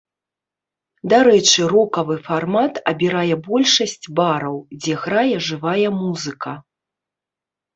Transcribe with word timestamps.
Дарэчы 1.11 1.61
рокавы 1.73 2.15
фармат 2.29 2.73
абірае 2.93 3.35
большасць 3.49 4.07
бараў, 4.21 4.55
дзе 4.81 4.93
грае 5.05 5.29
жывая 5.49 5.87
музыка. 6.03 6.51